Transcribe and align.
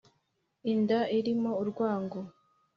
Inda 0.71 0.99
irimo 1.17 1.51
urwango 1.61 2.19